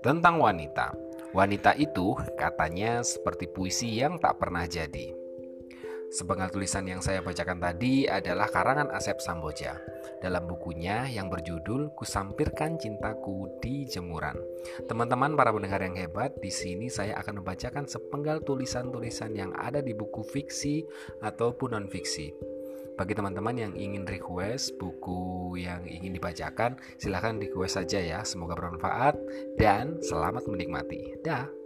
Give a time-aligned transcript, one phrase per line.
[0.00, 0.96] tentang wanita.
[1.30, 5.14] Wanita itu katanya seperti puisi yang tak pernah jadi.
[6.10, 9.78] Sepenggal tulisan yang saya bacakan tadi adalah karangan Asep Samboja
[10.18, 14.34] dalam bukunya yang berjudul Kusampirkan Cintaku di Jemuran.
[14.90, 19.94] Teman-teman para pendengar yang hebat, di sini saya akan membacakan sepenggal tulisan-tulisan yang ada di
[19.94, 20.82] buku fiksi
[21.22, 22.49] ataupun non-fiksi.
[23.00, 28.20] Bagi teman-teman yang ingin request buku yang ingin dibacakan, silahkan request saja ya.
[28.28, 29.16] Semoga bermanfaat
[29.56, 31.16] dan selamat menikmati.
[31.24, 31.59] Dah.